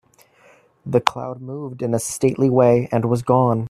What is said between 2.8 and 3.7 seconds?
and was gone.